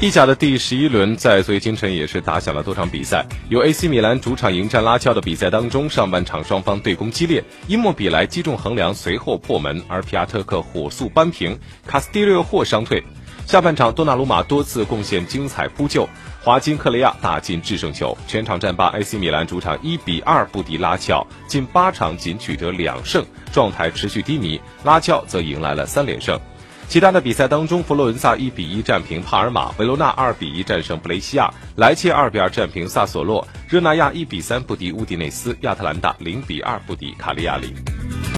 [0.00, 3.26] 意甲的第十一轮在昨夜今晨也是打响了多场比赛。
[3.48, 13.02] 由 AC 米兰主场迎战拉乔的比赛当中，上半场双方对攻激烈，伊莫比莱击中横梁，随后破门，而皮亚特克火速扳平，卡斯蒂略获伤退。
[13.44, 16.08] 下半场多纳鲁马多次贡献精彩扑救，
[16.44, 24.60] 华金克雷亚打进制胜球，全场战罢 AC 米兰主场一比二不敌拉乔，近八场仅取得两胜，状态持续低迷。
[24.84, 26.38] 拉乔则迎来了三连胜。
[26.88, 37.74] 其他的比赛当中，佛罗伦萨一比一战平帕尔马，维罗纳二比一战胜布雷西亚，莱切二比二战平萨索洛，热那亚一比三不敌乌迪内斯，亚特兰大零比二不敌卡利亚里。